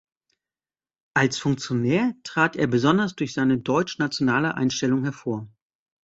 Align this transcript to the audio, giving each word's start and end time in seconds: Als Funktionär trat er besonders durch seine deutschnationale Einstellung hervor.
Als 1.13 1.37
Funktionär 1.37 2.15
trat 2.23 2.55
er 2.55 2.65
besonders 2.65 3.15
durch 3.15 3.35
seine 3.35 3.59
deutschnationale 3.59 4.55
Einstellung 4.55 5.03
hervor. 5.03 5.47